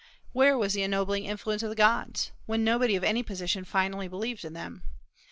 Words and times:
Where 0.33 0.57
was 0.57 0.73
the 0.73 0.81
ennobling 0.81 1.25
influence 1.25 1.61
of 1.61 1.69
the 1.69 1.75
gods, 1.75 2.31
when 2.47 2.63
nobody 2.63 2.95
of 2.95 3.03
any 3.03 3.21
position 3.21 3.63
finally 3.63 4.07
believed 4.07 4.43
in 4.43 4.53
them? 4.53 4.81